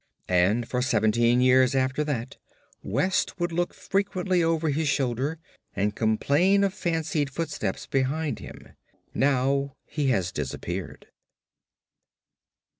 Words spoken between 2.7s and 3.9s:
West would look